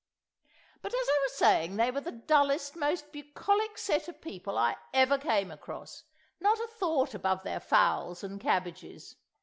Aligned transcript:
But 0.81 0.95
as 0.95 1.07
I 1.07 1.19
was 1.27 1.35
saying, 1.35 1.75
they 1.75 1.91
were 1.91 2.01
the 2.01 2.11
dullest, 2.11 2.75
most 2.75 3.11
bucolic 3.11 3.77
set 3.77 4.07
of 4.07 4.19
people 4.19 4.57
I 4.57 4.75
ever 4.95 5.19
came 5.19 5.51
across; 5.51 6.05
not 6.39 6.57
a 6.59 6.65
thought 6.65 7.13
above 7.13 7.43
their 7.43 7.59
fowls 7.59 8.23
and 8.23 8.41
cabbages. 8.41 9.17